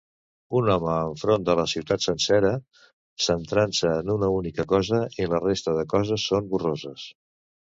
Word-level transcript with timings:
Un 0.59 0.69
home 0.75 0.93
enfront 1.09 1.43
de 1.49 1.55
la 1.59 1.65
ciutat 1.73 2.05
sencera 2.05 2.51
centrant-se 3.27 3.93
en 3.99 4.11
una 4.15 4.31
única 4.39 4.67
cosa 4.73 5.03
i 5.23 5.29
la 5.35 5.43
resta 5.45 5.77
de 5.81 5.85
coses 5.95 6.27
són 6.33 6.51
borroses 6.57 7.07